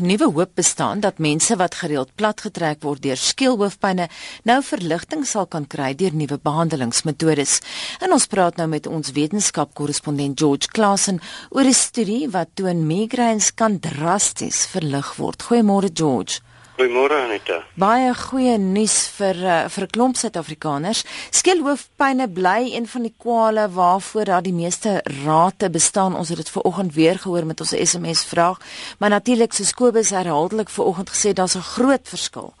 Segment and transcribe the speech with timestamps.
[0.00, 4.08] nuwe hoop bestaan dat mense wat gereeld platgetrek word deur skeelhoofpynne
[4.48, 7.60] nou verligting sal kan kry deur nuwe behandelingsmetodes.
[8.00, 13.54] En ons praat nou met ons wetenskapkorrespondent George Klassen oor 'n studie wat toon migraines
[13.54, 15.42] kan drasties verlig word.
[15.42, 16.40] Goeiemôre George.
[16.80, 17.58] Goeiemôre Anita.
[17.76, 21.02] Baie goeie nuus vir uh, vir 'n klomp Suid-Afrikaners.
[21.28, 26.16] Skeelhoofpynne bly een van die kwale waarvoor daar die meeste rate bestaan.
[26.16, 28.56] Ons het dit ver oggend weer gehoor met ons SMS vraag,
[28.98, 32.54] maar natuurlik so Kobus herhaaldelik ver oggend gesê daar's 'n groot verskil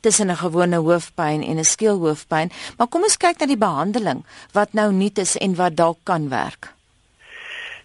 [0.00, 2.52] tussen 'n gewone hoofpyn en 'n skeelhoofpyn.
[2.76, 6.28] Maar kom ons kyk na die behandeling wat nou nuut is en wat dalk kan
[6.28, 6.74] werk.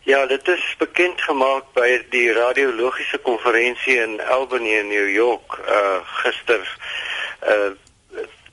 [0.09, 5.99] Ja, dit is bekend gemaak by die radiologiese konferensie in Albany in New York uh
[6.21, 6.63] gister.
[7.45, 7.75] Uh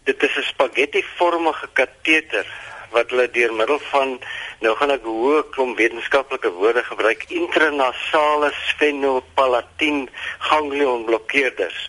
[0.04, 2.46] dit is 'n spaghetti-vormige kateter
[2.90, 4.20] wat hulle deur middel van
[4.60, 11.88] nou gaan ek hoë klomp wetenskaplike woorde gebruik intranasale sphenopalatine ganglion blokkeerders.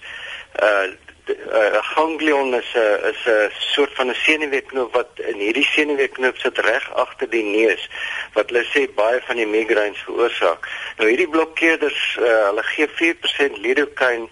[0.64, 0.96] Uh
[1.28, 6.58] uh, ganglion is 'n is 'n soort van 'n senuweeknoop wat in hierdie senuweeknoop sit
[6.58, 7.90] reg agter die neus
[8.38, 10.70] wat hulle sê baie van die migraines veroorsaak.
[11.00, 14.30] Nou hierdie blokkeerders uh, hulle gee 4% lidocaine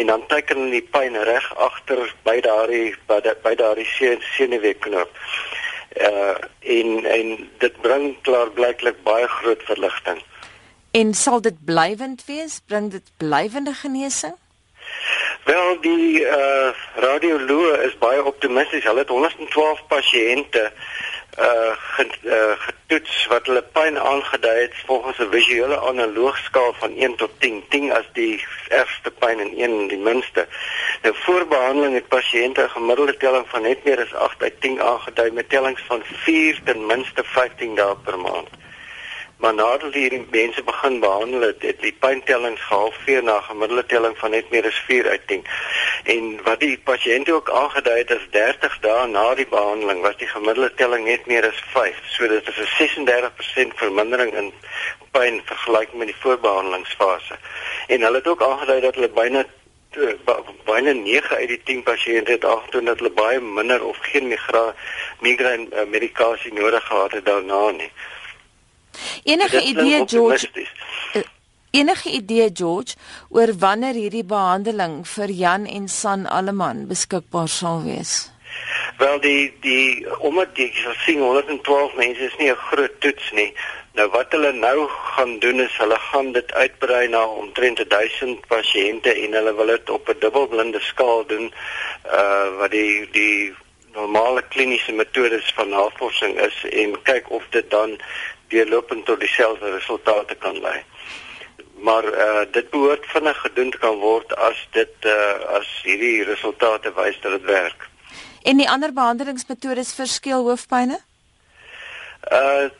[0.00, 3.88] en dan teken hulle die pyn reg agter by daardie by daardie
[4.36, 5.24] senuweeknoop.
[6.00, 6.34] Uh
[6.76, 10.22] en en dit bring klaar blyklik baie groot verligting.
[10.92, 12.60] En sal dit blywend wees?
[12.66, 14.36] Bring dit blywende genesing?
[15.44, 18.84] Wel die uh radioloog is baie optimisties.
[18.84, 20.72] Hulle het 112 pasiënte
[21.38, 27.16] uh, ge, uh getoets wat hulle pyn aangedui het volgens 'n visuele analoogskaal van 1
[27.16, 27.64] tot 10.
[27.68, 30.46] 10 as die ergste pyn en 1 die minste.
[31.02, 34.82] Nou voor behandeling het pasiënte 'n gemiddelde telling van net meer as 8 uit 10
[34.82, 38.48] aangedui met tellings van 4 ten minste 15 dae per maand
[39.42, 44.18] maar nadat hierdie mense begin behandel het, het die pyntelling gehalveer na 'n gemiddelde telling
[44.18, 45.44] van net meer as 4 uit 10.
[46.04, 50.26] En wat die pasiënt ook aangedui het as 30 dae na die behandeling was die
[50.26, 51.96] gemiddelde telling net meer as 5.
[52.06, 54.52] So dit is 'n 36% vermindering in
[55.10, 57.34] pyn vergelyk met die voorbehandelingsfase.
[57.86, 59.44] En hulle het ook aangedui dat hulle byna
[60.64, 64.28] byna 9 uit die 10 pasiënte het aangetoon dat hulle baie minder of geen
[65.20, 67.92] migraine uh, medikasie nodig gehad het daarna nie.
[69.24, 70.50] Enige idee George?
[71.12, 71.22] Eh,
[71.70, 72.94] enige idee George
[73.28, 78.32] oor wanneer hierdie behandeling vir Jan en San Alleman beskikbaar sal wees?
[78.98, 80.72] Wel die die omdat die
[81.04, 83.54] sien 112 mense is nie 'n groot toets nie.
[83.94, 89.14] Nou wat hulle nou gaan doen is hulle gaan dit uitbrei na omtrent 1000 pasiënte
[89.14, 91.52] en hulle wil dit op 'n dubbelblinde skaal doen
[92.06, 93.54] uh wat die die
[93.94, 97.98] normale kliniese metodes van navorsing is en kyk of dit dan
[98.48, 100.82] deurlopend tot dieselfde resultate kan lei.
[101.82, 106.24] Maar eh uh, dit behoort vinnig gedoen kan word as dit eh uh, as hierdie
[106.24, 107.88] resultate wys dat dit werk.
[108.42, 111.00] En die ander behandelingsmetodes verskil hoofpynne?
[112.20, 112.70] Eh uh,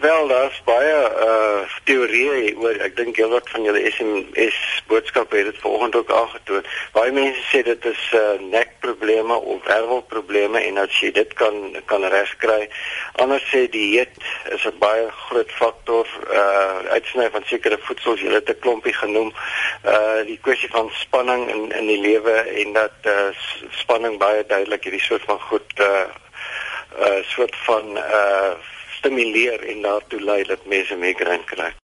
[0.00, 2.76] Wel, daar's baie uh teorieë oor.
[2.84, 4.56] Ek dink heelwat van julle SMS
[4.90, 6.66] boodskappe het vanoggend ook aangetoon.
[6.92, 11.56] Baie mense sê dit is uh nekprobleme of wervelprobleme en dat jy dit kan
[11.88, 12.68] kan regkry.
[13.24, 14.12] Ander sê dieet
[14.52, 16.06] is 'n baie groot faktor.
[16.28, 19.32] Uh uitsny van sekere voedsels, jy het 'n klompie genoem.
[19.84, 23.32] Uh die kwessie van spanning in in die lewe en dat uh
[23.70, 26.04] spanning baie duidelik hierdie soort van goed uh
[27.00, 28.52] uh soort van uh
[29.02, 31.72] stimuleer en daartoe lei dat mense migraine kry.